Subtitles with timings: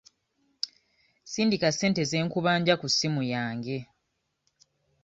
[1.31, 3.77] Sindika ssente ze nkubanja ku ssimu yange.